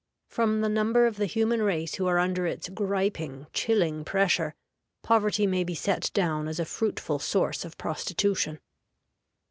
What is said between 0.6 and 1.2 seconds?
the number of